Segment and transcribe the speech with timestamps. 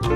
[0.00, 0.12] Hello，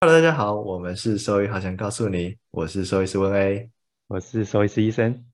[0.00, 3.70] 大家好，我们是兽医，好想告诉你，我是兽医师温 A，
[4.08, 5.24] 我是兽医师医生。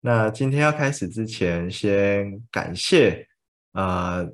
[0.00, 3.24] 那今天要开始之前，先感谢
[3.74, 4.28] 呃，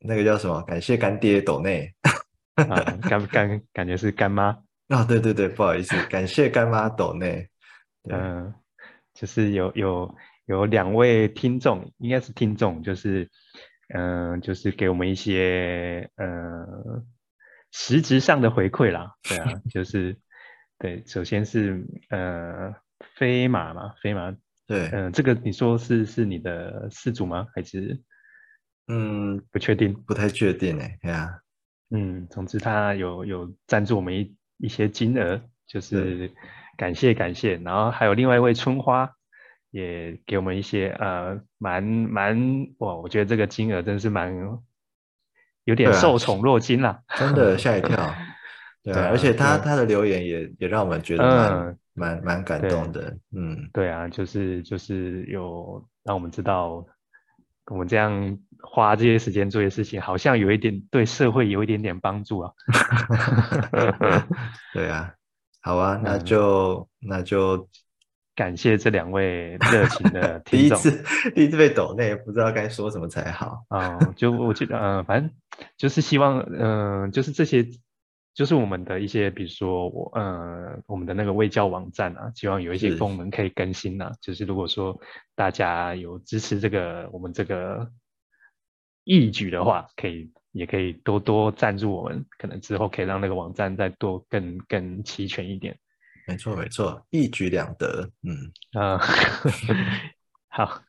[0.00, 0.60] 那个叫什么？
[0.62, 1.90] 感谢干爹斗内
[2.56, 2.76] 啊，
[3.08, 4.54] 干干感觉是干妈
[4.88, 7.48] 啊，对对对，不好意思，感谢干妈抖内。
[8.10, 8.52] 嗯，
[9.14, 10.14] 就是有有
[10.46, 13.28] 有两位听众，应该是听众，就是
[13.94, 17.06] 嗯，就是给我们一些嗯。
[17.76, 20.16] 实质上的回馈啦， 对啊，就是
[20.78, 22.72] 对，首先是呃
[23.16, 24.32] 飞马嘛，飞马，
[24.64, 27.48] 对，嗯，这个你说是是你的事主吗？
[27.52, 28.00] 还是
[28.86, 31.40] 嗯不确定，不太确定哎，对啊，
[31.90, 36.30] 嗯，总之他有有赞助我们一一些金额，就是
[36.76, 39.10] 感谢感谢，然后还有另外一位春花
[39.70, 44.58] 也给我们一些呃蛮蛮哇，我觉得这个金额真是蛮。
[45.66, 47.96] 有点受宠若惊了，真的 吓一跳。
[48.82, 53.16] 对，而且他他的留言也也让我们觉得蛮蛮蛮感动的。
[53.34, 56.84] 嗯，对啊，就是就是有让我们知道，
[57.68, 62.52] 我们这样花这些时间做些事情，好像有一点对社会有一点点帮助啊。
[64.74, 65.12] 对啊，
[65.62, 67.68] 好啊，那就那就。
[68.36, 70.76] 感谢这两位热情的听众。
[70.82, 73.96] 第一次，第一次被抖内，不知道该说什么才好啊！
[74.16, 75.30] 就我记得，嗯，反正
[75.76, 77.64] 就是希望，嗯，就是这些，
[78.34, 84.10] 就是我们的一些，比如说我，嗯，我们的那个卫教网站啊，希望有一些功能可以更新啊。
[84.20, 85.00] 就是如果说
[85.36, 87.88] 大家有支持这个我们这个
[89.04, 95.78] 义举的话，可以也可以多多赞助我们，可能之后可以让那个网站再多更更齐全一点。
[96.26, 98.10] 没错，没错，一举两得。
[98.22, 98.98] 嗯啊，
[100.48, 100.82] 好，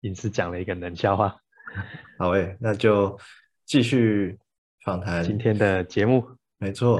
[0.00, 1.36] 隐私讲了一个冷笑话。
[2.18, 3.18] 好诶，那就
[3.64, 4.38] 继续
[4.84, 6.26] 访谈今天的节目。
[6.58, 6.96] 没错，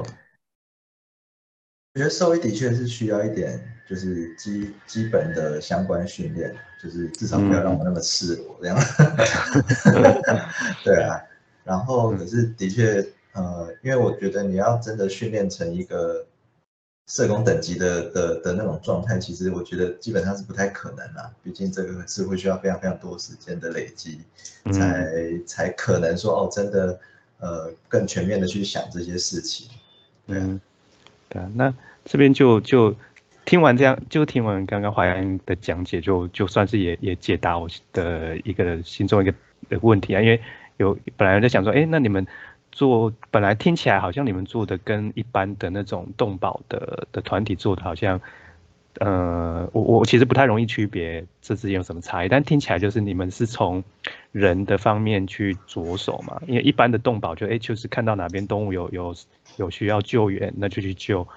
[1.93, 8.77] 我觉得兽医的确是需要一点，就是基基本的相关训练，就是至少不要让我那么赤裸这样。
[10.83, 11.21] 对啊，
[11.65, 16.25] 然后可是的确，呃，因为我觉得你要真的训练成一个。
[17.07, 21.29] 社工等级的的的那种状态，其实我觉得基本上是不太可能啦。
[21.43, 24.21] 毕竟这个是会需要非常非常多时间的累积，
[24.71, 26.97] 才才可能说哦，真的
[27.39, 29.67] 呃更全面的去想这些事情。
[30.27, 30.61] 嗯，
[31.27, 31.51] 对啊。
[31.53, 31.73] 那
[32.05, 32.95] 这边就就
[33.51, 39.33] 听完这样，就听完刚刚淮安的讲解，就就算是也也解答我的一个心中一个
[39.67, 40.21] 的问题啊。
[40.21, 40.39] 因为
[40.77, 42.25] 有本来在想说，哎，那你们。
[42.73, 48.21] 做本来听起来好像你们做的跟一般的那种动保的的团体做的好像，
[48.99, 53.83] 呃，我我其实不太容易区别这之间有什么差异，但听起来就是你们是从
[54.31, 59.13] 人的方面去着手嘛，因为一般的动保就哎就是看到哪边动物有有
[59.57, 61.27] 有需要救援，那就去救，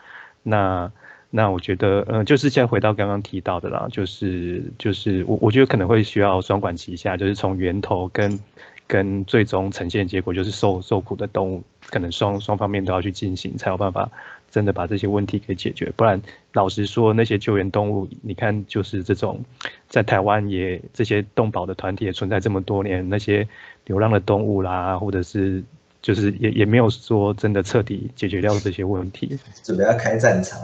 [0.45, 0.93] 那
[1.37, 8.39] 那我觉得呃就是先回到刚刚提到的啦，就是就是我我觉得可能会需要双管齐下，就是从源头跟。
[8.87, 14.11] 跟最终呈现结果就是受受苦的动物，可能双双方面都要去进行，才有办法
[14.51, 15.91] 真的把这些问题给解决。
[15.97, 16.21] 不然，
[16.53, 19.43] 老实说，那些救援动物，你看，就是这种
[19.89, 23.49] 在台湾也这些动保的团体也存在这么多年，那些
[23.87, 25.65] 流浪的动物啦，或者是
[26.05, 29.39] 就是也也没有说真的彻底解决掉这些问题。
[29.63, 30.61] 准备要开战场，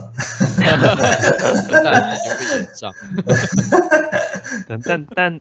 [4.69, 5.41] 但但但，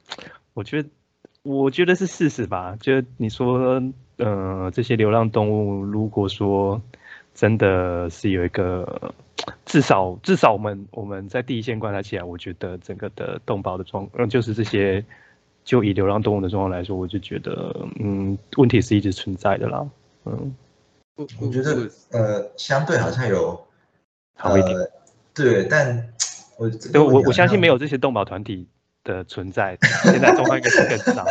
[0.53, 0.89] 我觉得。
[1.41, 3.81] 我觉得是事实吧，就你说，
[4.17, 6.79] 呃，这些流浪动物，如果说
[7.33, 9.13] 真的是有一个，
[9.65, 15.03] 至少至少我们我们在第一线观察起来，我觉得整个的动保的状，嗯，就是这些，
[15.69, 19.87] 就以流浪动物的状况来说，我就觉得，嗯，问题是一直存在的啦，
[20.25, 20.55] 嗯，
[21.15, 23.63] 我我觉得，呃，相对好像有
[24.35, 24.75] 好一点，
[25.35, 26.11] 对，但
[26.57, 28.67] 我对我我相信没有这些动保团体。
[29.01, 31.25] 的存在，现在状况应该是更糟。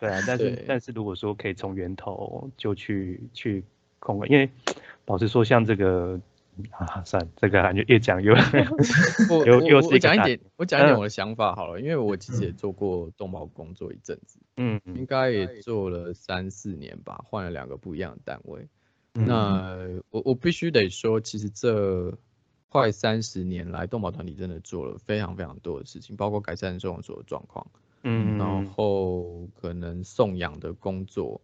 [0.00, 3.62] 对啊，但是但是如果说可以从源头就去去
[4.00, 4.50] 控因为
[5.06, 6.20] 老实说，像这个
[6.70, 8.32] 啊，算这个感觉越讲越
[9.46, 18.68] 又 又我讲一点，我讲一点我的想法好了，因为我其实也做过动保工作一阵子，嗯，应该也做了三四年吧，换了两个不一样的单位。
[19.12, 19.76] 那
[20.10, 22.16] 我我必须得说，其实这。
[22.70, 27.66] 快三十年来，动保团体真的做了非常非常多的事情，包括改善收容所的状况，
[28.02, 31.40] 嗯，然后可能送养的工作，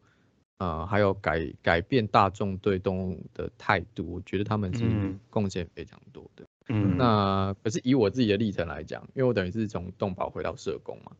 [0.58, 4.84] 呃，还有改改变大众对动物的态度，我觉得他们是
[5.30, 6.44] 贡献非常多的。
[6.68, 11.12] 嗯，那可是以我自己的历程来讲，因为我等于是从动保回到社工嘛，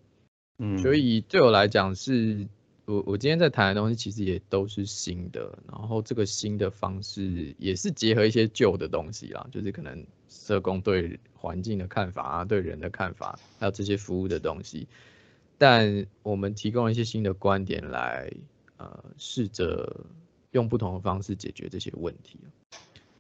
[0.58, 2.46] 嗯，所以对我来讲是，
[2.86, 14.86] 我我今天在谈的东西其实也都是新的，然后这个新的方式也是结合一些旧的东西啦，就是可能社工对环境的看法啊，对人的看法，还有这些服务的东西，
[15.58, 18.32] 但我们提供一些新的观点来，
[18.76, 20.05] 呃，试着
[20.50, 22.38] 用不同的方式解决这些问题。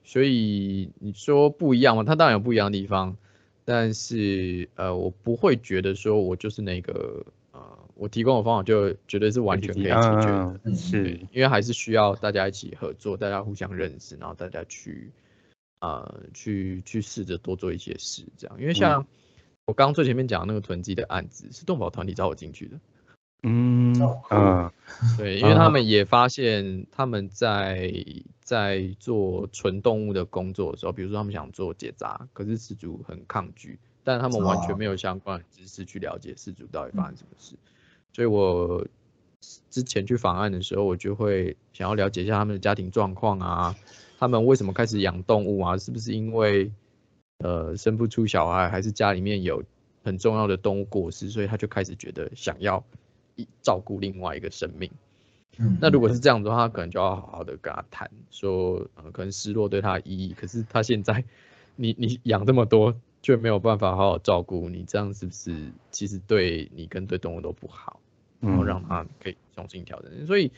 [0.02, 2.04] 所以你说不一样嘛？
[2.04, 3.16] 它当然有不一样的地方，
[3.64, 15.10] 但是呃，我不会觉得说我就是那个呃，我提供的方法就绝对是完全可以解决的，是因为还是需要大家一起合作，大家互相认识，然后大家去
[15.80, 18.60] 呃去去试着多做一些事，这样。
[18.60, 19.06] 因为像
[19.64, 22.78] 我刚刚最前面讲的那个囤积的案子，是动保团体找我进去的。
[23.46, 23.94] 嗯
[24.30, 24.72] 啊，
[25.18, 27.92] 对，因为他们也发现他们在
[28.40, 37.54] 在做纯动物的工作的时候，比如说他们想做结扎，可是饲主很抗拒，但他们完全没有相关的知识去了解饲主到底发生什么事，
[38.14, 38.86] 所以我
[39.68, 43.76] 之前去访案的时候，我就会想要了解一下他们的家庭状况啊，
[44.18, 46.72] 他们为什么开始养动物啊，是不是因为
[47.40, 49.62] 呃生不出小孩，还是家里面有
[50.02, 52.82] 很重要的动物过世，所以他就开始觉得想要。
[53.62, 54.90] 照顾另外一个生命，
[55.58, 60.34] 嗯，那如果是这样的话，可能就要好好的跟他谈，说，呃，可能失落对他的意义。
[60.34, 61.24] 可是他现在，
[61.76, 68.00] 你你养这么多，却没有办法好好照顾你，这样是不是其实对你跟对动物都不好？
[68.40, 70.26] 然后让他可以重新调整。
[70.26, 70.52] 所以，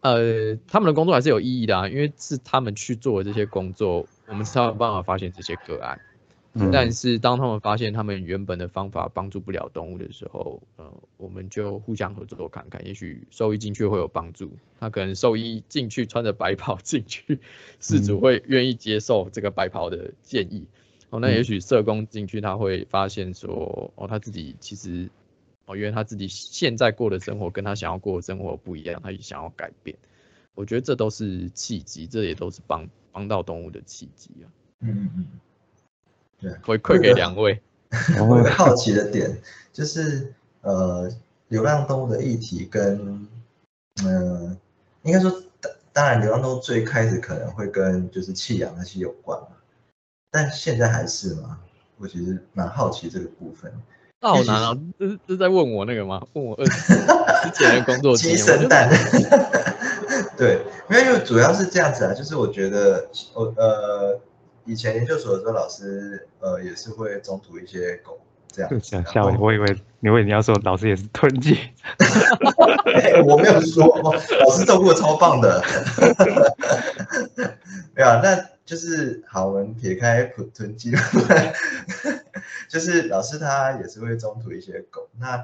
[0.00, 6.00] 呃，他们的工作还是有意义的啊，因为是他们去做这些工作，我们才有办法发现这些个案。
[6.72, 14.50] 但是当他们发现他们原本的方法帮助不了动物的时候，呃，我们就互相合作看看，也许兽医进去会有帮助。
[14.80, 17.38] 他可能兽医进去穿着白袍进去，
[17.80, 20.66] 饲主会愿意接受这个白袍的建议。
[21.10, 25.08] 哦，那也许社工进去他会发现说，哦，他自己其实，
[25.66, 29.96] 哦，因为他自己现在过的生活跟他想要过的生活不一样，他也想要改变。
[30.54, 34.46] 我觉得这都是契机，这也都是帮帮到动物的契机啊。
[34.80, 35.26] 嗯嗯嗯。
[36.40, 37.60] 对，回馈给两位。
[38.20, 39.34] 我好奇的点
[39.72, 40.30] 就是，
[40.60, 41.10] 呃，
[41.48, 43.26] 流浪动物的议题跟，
[44.04, 44.54] 嗯，
[45.04, 49.56] 应该说，当当然，流浪动物最开始可能会跟就是弃养那些有关嘛，
[50.30, 51.58] 但现在还是吗？
[51.96, 53.72] 我其实蛮好奇这个部分。
[54.20, 56.22] 那好难啊，这是这是在问我那个吗？
[56.34, 56.64] 问我二
[57.50, 58.90] 之前的工作鸡生蛋。
[60.36, 60.60] 对，
[60.90, 64.20] 因为主要是这样子啊，就是我觉得我呃。
[64.68, 68.70] 以前研究所的时候，老师呃也是会中途一些狗这样。
[68.80, 69.34] 吓吓我！
[69.40, 71.58] 我以为你为你要说老师也是囤积。
[73.24, 75.64] 我没有说，老师照顾超棒的。
[77.96, 80.92] 没有，那就是好，我们撇开囤囤积，
[82.68, 85.08] 就是老师他也是会中途一些狗。
[85.18, 85.42] 那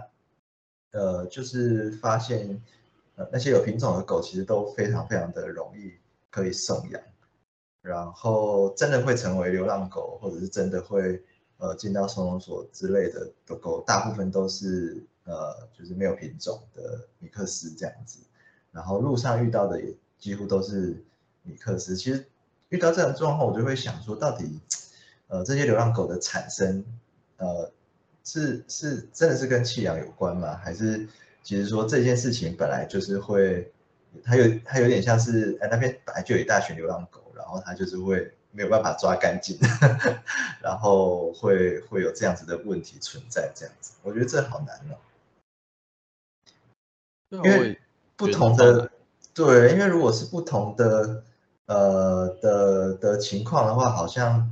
[0.92, 2.60] 呃，就是发现
[3.16, 5.94] 呃那些有品种的狗，其实都非常非常的容易
[6.30, 7.00] 可以送养。
[7.84, 11.22] 然后真的会成为流浪狗，或者是真的会
[11.58, 18.20] 呃进到收容所之类的的狗，大部分都是呃就是没有品种的米克斯这样子。
[18.72, 20.96] 然后路上遇到的也几乎都是
[21.42, 21.94] 米克斯。
[21.94, 22.24] 其实
[22.70, 24.58] 遇到这种状况，我就会想说，到底
[25.28, 26.82] 呃这些流浪狗的产生，
[27.36, 27.70] 呃
[28.24, 30.56] 是是真的是跟弃养有关吗？
[30.56, 31.06] 还是
[31.42, 33.70] 其实说这件事情本来就是会，
[34.24, 37.20] 它有它有点像是哎那边本来就有一大群流浪狗。
[37.36, 39.58] 然后它就是会没有办法抓干净，
[40.62, 44.96] 然后会会有这样子的问题存在，这样子，我觉得这好难哦。
[47.30, 47.78] 因为
[48.16, 48.90] 不同的
[49.34, 51.24] 对，因为如果是不同的
[51.66, 54.48] 呃的的情况的话，好像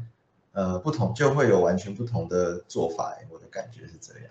[0.50, 4.28] 呃不同就会有完全不同的做法，我的感觉是这样。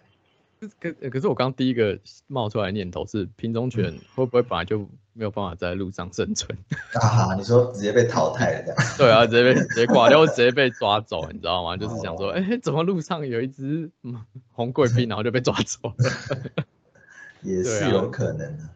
[0.79, 6.55] 可可是我刚第一个冒出来念头是品种犬会不会本来就没有办法在路上生存
[7.01, 7.33] 啊？
[7.35, 8.77] 你说直接被淘汰了这样？
[8.97, 11.75] 对啊，直接被直接挂掉，直接被抓走，你知道吗？
[11.77, 13.89] 就是想说，哎，怎么路上有一只
[14.53, 16.63] 红贵宾，然后就被抓走了？
[17.41, 18.69] 也是有可能的，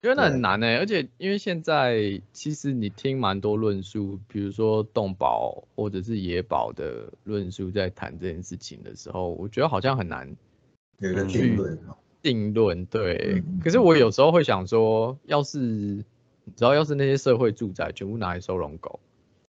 [0.00, 0.66] 因为那很难呢。
[0.78, 10.28] 而且因为现在其实你听蛮多论述，比如说动保或者是野保的论述，在谈这件事情的时候，我觉得好像很难。
[10.98, 11.78] 有一个定论
[12.22, 13.42] 定论对。
[13.62, 16.04] 可是我有时候会想说，要是你
[16.56, 19.00] 知道，要是那些社会住宅全部拿来收容狗，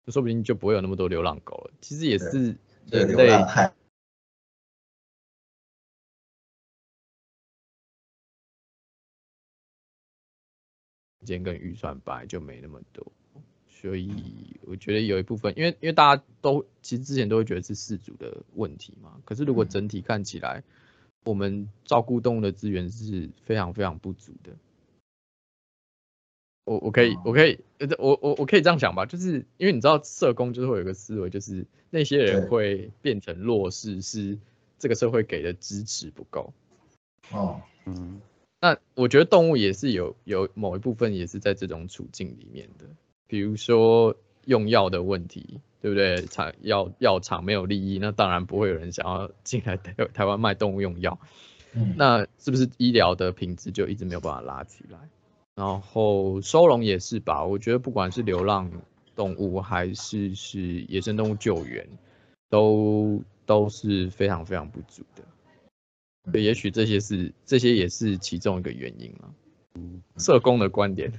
[0.07, 1.71] 说不定就不会有那么多流浪狗了。
[1.81, 2.55] 其实也是
[2.91, 3.29] 人类
[11.19, 13.11] 时间跟预算本来就没那么多，
[13.67, 20.63] 所以我觉得有一部分，因为因为大家都其实之前都会觉得是事主的问题嘛，可是如果整体看起来，
[21.25, 24.51] 我们照顾动物的资源是非常非常不足的。
[26.65, 27.59] 我我可以我可以
[27.97, 34.37] 我我我可以这样想吧，就是因为你知道社工就是会有个思维，就是那些人会变成弱势，是
[34.77, 36.53] 这个社会给的支持不够。
[37.31, 38.21] 哦，嗯。
[38.61, 42.85] 那我觉得动物也是有有某一部分也是在这种处境里面的，
[43.25, 46.25] 比如说用药的问题，对不对？
[46.27, 51.19] 厂药药厂没有利益，那当然不会有人想要进来台台湾卖动物用药。
[51.95, 54.97] 那是不是医疗的品质就一直没有办法拉起来？
[55.55, 58.71] 然后收容也是吧，我觉得不管是流浪
[59.15, 61.85] 动物还是是野生动物救援，
[62.49, 65.23] 都都是非常非常不足的。
[66.31, 69.29] 对，也许这些是这些也是其中一个原因嘛。
[69.75, 71.11] 嗯，社工的观点，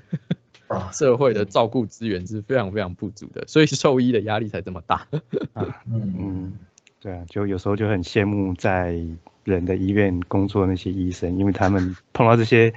[0.92, 5.06] 社会的照顾资源是非常非常不足的，所以兽医的压力才这么大。
[5.54, 6.52] 嗯嗯，
[7.00, 8.98] 对啊，就有时候就很羡慕在
[9.44, 12.72] 人的医院工作那些医生，因为他们 碰到这些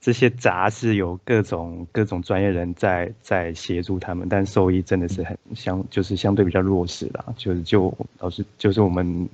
[0.00, 9.28] 这些杂事，有各种各种专业人在在协助他们，但兽医真的是很相就是相对比较弱势啦，就是就老师就是我们。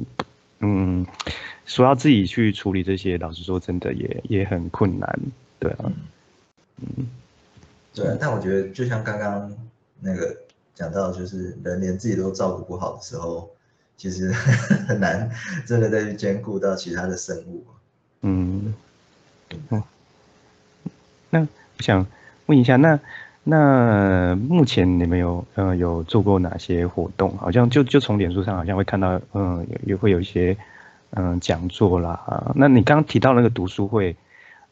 [0.60, 1.04] 嗯，
[1.66, 5.20] 说要自己去处理这些，老实说，真的也也很困难，
[5.58, 5.92] 对啊，
[6.80, 7.06] 嗯，
[7.96, 9.50] 对，但我觉得就像刚刚
[10.00, 10.36] 那个
[10.74, 13.48] 讲到，就是人连自己都照顾不好的时候，
[13.96, 15.30] 其实很难
[15.66, 17.64] 真的再去兼顾到其他的生物。
[18.20, 18.74] 嗯，
[19.70, 19.82] 嗯，
[21.30, 22.06] 那我想
[22.44, 23.00] 问一下，那
[23.44, 27.34] 那目前你们有呃有做过哪些活动？
[27.38, 30.54] 好像就就从脸书上好像会看到，嗯，也会有一些
[31.12, 32.52] 嗯讲座啦。
[32.54, 34.14] 那你刚刚提到那个读书会，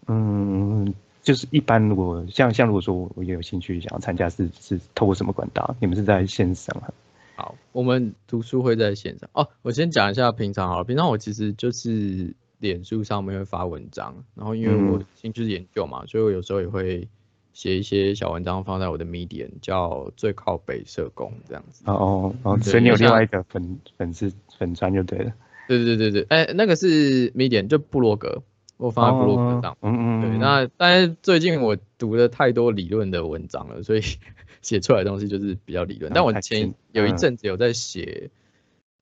[0.09, 0.93] 嗯，
[1.25, 5.75] 就是一般如果像像如果说我也有兴趣想要参加，是是透过什么管道？
[5.81, 6.87] 你们是在线上啊？
[7.35, 9.28] 好，我们读书会在线上。
[9.33, 10.85] 哦，我先讲一下平常好了。
[10.85, 17.09] 平常我其实就是脸书上面会发文章，然后因为我兴趣是研究嘛，所以我有时候也会。
[17.54, 21.85] 写一些小文章放在我的 Medium，叫最靠北社工这样子。
[21.87, 25.33] 哦哦哦，所以你有另外一个粉粉丝粉专就对了。
[25.69, 28.43] 对对对对哎，那个是 Medium，就部落格，
[28.76, 29.76] 我放在部落格上。
[29.83, 30.21] 嗯嗯。
[30.21, 34.00] 对，那但是最近我读了太多理论的文章了，所以
[34.62, 36.12] 写出来的东西就是比较理论。
[36.14, 38.31] 但我前有一阵子有在写，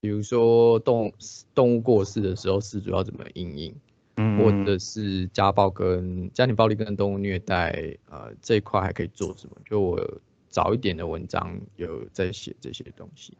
[0.01, 1.11] 比如说动
[1.55, 3.75] 动物过世的时候，事主要怎么应应。
[4.37, 9.55] 或者是家暴跟家庭暴力跟动物虐待，呃，这一块还可以做什么？
[9.67, 9.99] 就我
[10.49, 13.33] 早一点的文章有在写这些东西，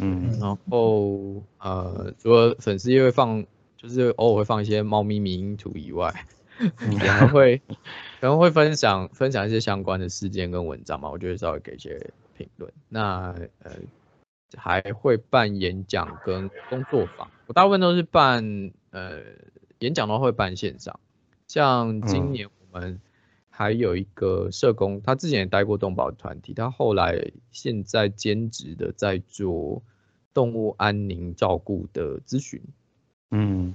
[0.00, 3.44] 嗯，然后呃，除了粉丝也会放，
[3.84, 6.10] 就是偶尔会放一些猫咪迷因图以外，
[6.58, 7.58] 可能会
[8.20, 12.72] 可能会分享分享一些相关的事件跟文章嘛，我就会稍微给一些评论。
[12.88, 13.72] 那呃，
[14.56, 19.20] 还会办演讲跟工作坊，我大部分都是办呃。
[19.80, 20.98] 演讲的话会办线上，
[21.46, 22.98] 像今年我们
[23.50, 29.82] 还有一个社工，他之前也待过动保团体，他后来现在兼职的在做
[30.32, 32.62] 动物安宁照顾的咨询。
[33.34, 33.74] 嗯，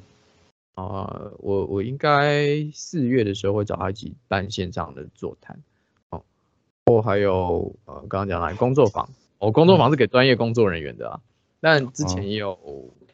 [0.75, 5.61] 啊，我我应该四月的时候会找他一起办线上的座谈。
[6.09, 6.23] 哦，
[6.85, 11.19] 或还有呃刚刚讲了工作坊，哦，工作坊是给专业工作人员的啊，
[11.59, 12.57] 但之前也有。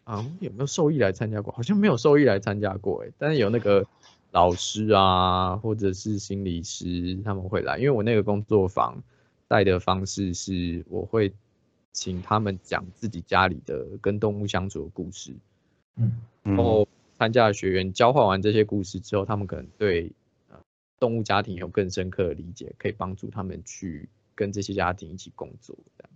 [0.06, 1.52] 啊，有没有受益来参加过？
[1.52, 3.84] 好像没有受益来参加过，哎，但是有那个
[4.30, 9.02] 老师啊，或者是心理师他们会来，因为我那个工作坊
[9.48, 11.34] 带的方式是，我会
[11.92, 15.34] 请他们讲自己家里的跟动物相处的故事，
[15.98, 16.12] 嗯，
[16.44, 16.88] 然后
[17.18, 20.12] 参加的学员交换完这些故事之后，他们可能对
[20.50, 20.58] 呃
[21.00, 26.10] 动物家庭有更深刻的理解，可以帮助他们去跟这些家庭一起工作，这样。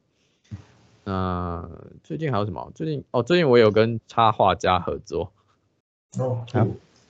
[1.06, 1.70] 那
[2.04, 2.72] 最近还有什么？
[2.76, 5.32] 最近哦，最近我有跟插画家合作。
[6.18, 6.46] 哦，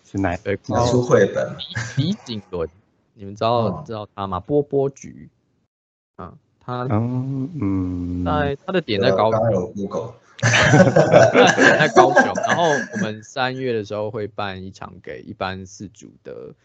[0.06, 0.56] 是哪对？
[0.58, 1.56] 出绘本。
[1.98, 2.70] 李景伦，
[3.14, 4.40] 你们知道知道他吗？
[4.40, 5.30] 波波菊。
[6.18, 9.74] 嗯，他嗯嗯，在他的点在高雄。
[11.80, 12.34] 在高雄。
[12.48, 16.56] 然后我们三月的时候会办一场给一般四组的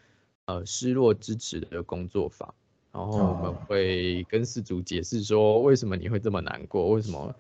[0.47, 2.55] 呃失落支持的工作坊。
[2.93, 6.91] 然后我们会跟事主解释说，为什么你会这么难过？
[6.91, 7.35] 为什么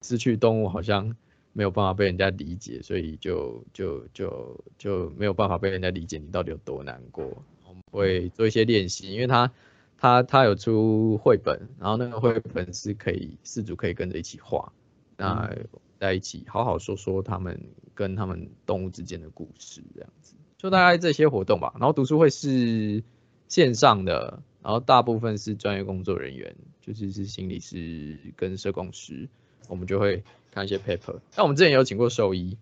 [0.00, 1.14] 失去动物好像
[1.52, 2.80] 没有办法被人家理解？
[2.80, 7.26] 所以就就就就没有办法被人家理解你到底有多难过。
[7.68, 9.52] 我们会做一些练习，因为他
[9.98, 14.72] 他他有出绘本，然后那个绘本是可以事主可以跟着一起画，
[15.16, 15.50] 那
[15.98, 17.60] 在一起好好说说他们
[17.94, 21.72] 跟他们动物之间的故事，这样子就大概这些活动吧。
[21.78, 23.02] 然后读书会是
[23.48, 24.42] 线上的。
[24.64, 29.28] 然后大部分是专业工作人员，就是是心理师跟社工师，
[29.68, 31.20] 我们就会看一些 paper。
[31.36, 32.56] 那我们之前有请过兽医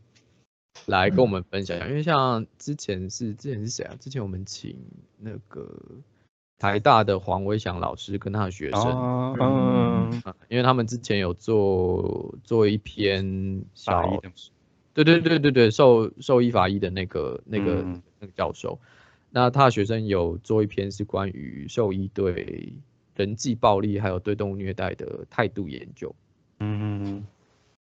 [0.86, 3.94] 来跟我们分享，因为像之前是之前是谁啊？
[4.00, 4.76] 之前我们请
[5.16, 5.72] 那个
[6.62, 14.22] 台大的黄威祥老师跟他的学生，嗯，因为他们之前有做做一篇小。
[14.94, 17.84] 对对对对对，兽兽医法医的那个那个
[18.20, 18.78] 那个教授，
[19.30, 22.72] 那他的学生有做一篇是关于兽医对
[23.16, 26.14] 人际暴力还有对动物虐待的态度研究。
[26.60, 27.26] 嗯，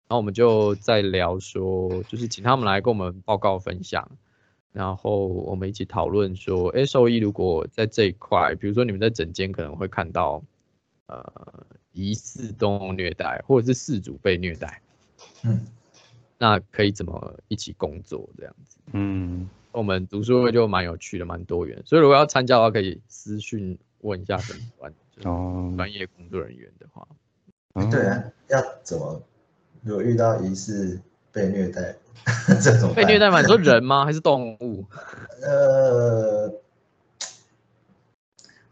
[0.07, 4.09] 然后我们就在聊说，就是请他们来跟我们报告分享，
[4.71, 10.43] 然后我们一起讨论说，哎，兽医如果在这一块，比如说你们在整间可能会看到，
[11.07, 11.23] 呃，
[11.91, 14.81] 疑似动物虐待或者是事主被虐待，
[15.43, 15.65] 嗯。
[16.41, 18.77] 那可以怎么一起工作这样子？
[18.93, 21.81] 嗯，我们读书会就蛮有趣的，蛮多元。
[21.85, 24.93] 所以如果要参加的话，可以私讯问一下本专
[25.25, 27.05] 哦专业工作人员的话。
[27.91, 29.21] 对啊，要怎么？
[29.81, 31.95] 如果遇到疑似被虐待
[32.61, 33.41] 这种被虐待嘛？
[33.41, 34.05] 你说人吗？
[34.05, 34.85] 还是动物？
[35.41, 36.53] 呃，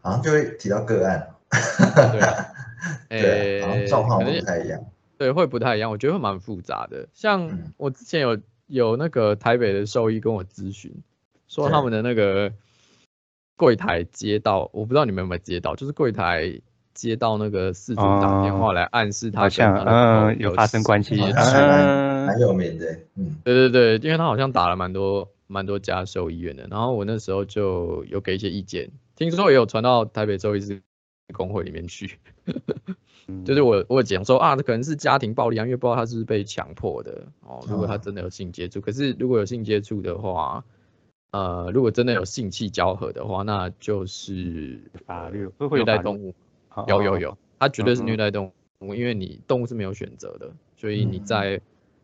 [0.00, 1.34] 好像就会提到个案。
[3.08, 4.84] 对，对，好像状况不太一样。
[5.16, 7.08] 对，会不太一样，我觉得会蛮复杂的。
[7.12, 11.02] 像我之前有有那个台北的兽医跟我咨询，
[11.48, 12.52] 说他们的那个
[13.56, 16.60] 柜台接到，我不知道你们有没有接到，就是柜台
[16.98, 22.98] 接到那个事主打电话来暗示他像嗯有发生关系，蛮有名的。
[23.14, 30.82] 嗯，对对对，因为他好像打了蛮多蛮多家兽医院的，然后我那时候就有给一些意见，听说也有传到台北兽医师
[31.32, 32.18] 工会里面去。
[33.44, 37.64] 就是我我讲说啊，这可能是家庭暴力啊，因为不知道他是不是被强迫的哦。
[37.68, 40.64] 如果他真的有性接触，可是如果有性接触的话，
[41.30, 46.34] 呃，如果真的有性器交合的话，那就是法律虐待动物。
[46.86, 51.60] 有有有，它绝对是虐待动物，因为你动物是没有选择的，所以你在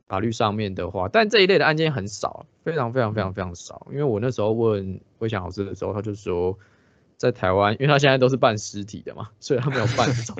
[0.08, 3.86] 法律上面的话，但这一类的案件很少，非常非常非常非常少。
[3.90, 6.58] 因为我那时候问魏翔老师的时候，他就说。
[7.16, 10.36] 在台湾，因为他现在都是办尸体的嘛，所以他没有办这种，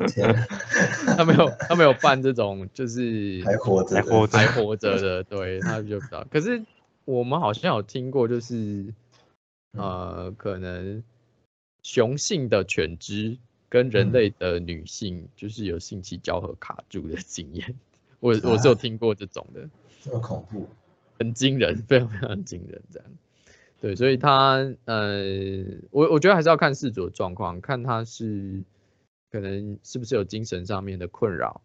[1.17, 6.27] 他没有他没有办这种，就是还活着还活着还活着的，对，他就不知道。
[6.29, 6.63] 可是
[7.05, 8.93] 我们好像有听过，就是
[9.79, 11.03] 呃，可能
[11.85, 13.39] 雄性的犬只
[13.75, 17.75] 跟人类的女性，就是有性器交合卡住的经验，
[18.21, 19.69] 我我是有听过这种的，
[20.01, 20.69] 这么恐怖，
[21.19, 23.09] 很惊人，非常非常惊人，这样。
[23.81, 28.63] 对，所以他呃，我我觉得还是要看事主的状况，看他是
[29.33, 31.61] 可能是不是有精神上面的困扰，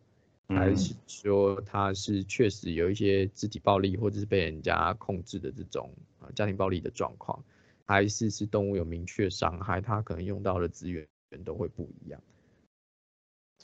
[0.48, 7.44] 还是说他是确实有一些肢体暴力或者是被人家控制的这种啊家庭暴力的状况，
[7.86, 11.06] 还是是动物有明确伤害，他可能用到的资源
[11.38, 12.22] 都会不一样。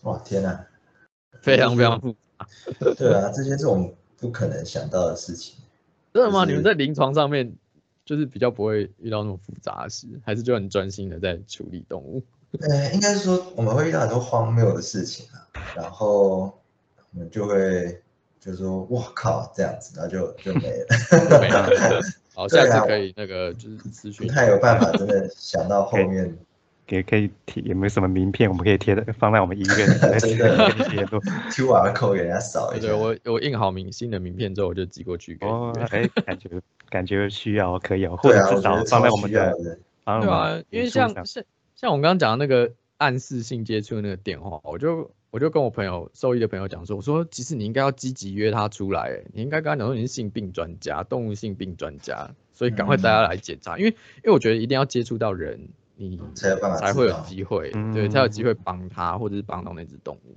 [0.04, 0.66] 哇，天哪，
[1.42, 2.48] 非常非常复杂。
[2.98, 5.56] 对啊，这些是我们不可能想到的事情。
[6.14, 6.46] 真的吗？
[6.46, 7.56] 你们在临床上面？
[8.06, 12.22] 就是比较不会遇到那种复杂的事，还是就很专心的在处理动物。
[12.60, 15.42] 呃，应该是说我们会遇到很多荒谬的事情啊，
[15.76, 16.54] 然后
[17.14, 18.00] 我们就会
[18.40, 20.86] 就说“哇靠”这样子，然后就就没了。
[21.42, 21.68] 没了。
[22.36, 24.28] 好， 下次可以那个就是咨询。
[24.28, 26.38] 不太有办法，真的想到后面。
[26.90, 29.88] 也可以贴，有没有什么名片我们可以贴的，放在我们医院
[30.20, 31.20] 真的贴都
[31.50, 32.88] QR code 给人家扫一下。
[32.88, 35.48] 对，我我印好明星的名片之后，我就寄过去给。
[35.48, 36.50] 哦，哎，感觉
[36.90, 39.52] 感觉需要可以哦，或者至少放在我们的。
[39.58, 41.44] 对啊，因为像像
[41.76, 55.68] 像我刚刚讲的那个暗示性接触那个电话，我就我就跟我朋友兽医的朋友讲说，我说其实你应该要积极约他出来，你应该跟他讲说你是性病专家，动物性病专家，所以赶快带他来检查，因为因为我觉得一定要接触到人。
[55.98, 60.36] 你才有办法，才会有机会，对，才有机会帮他，或者是帮到那只动物。